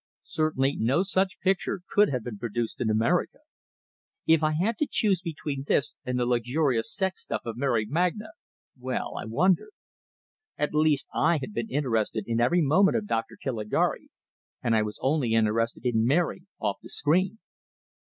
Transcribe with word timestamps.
Certainly 0.25 0.77
no 0.79 1.03
such 1.03 1.39
picture 1.41 1.81
could 1.87 2.09
have 2.09 2.23
been 2.23 2.39
produced 2.39 2.81
in 2.81 2.89
America! 2.89 3.37
If 4.25 4.41
I 4.41 4.53
had 4.53 4.79
to 4.79 4.87
choose 4.89 5.21
between 5.21 5.65
this 5.67 5.95
and 6.03 6.17
the 6.17 6.25
luxurious 6.25 6.91
sex 6.91 7.21
stuff 7.21 7.41
of 7.45 7.55
Mary 7.55 7.85
Magna 7.85 8.29
well, 8.75 9.15
I 9.15 9.25
wondered. 9.25 9.73
At 10.57 10.73
least, 10.73 11.05
I 11.13 11.37
had 11.37 11.53
been 11.53 11.69
interested 11.69 12.23
in 12.25 12.41
every 12.41 12.63
moment 12.63 12.97
of 12.97 13.05
"Dr. 13.05 13.37
Caligari," 13.39 14.09
and 14.63 14.75
I 14.75 14.81
was 14.81 14.97
only 15.03 15.35
interested 15.35 15.85
in 15.85 16.03
Mary 16.03 16.47
off 16.59 16.77
the 16.81 16.89
screen. 16.89 17.37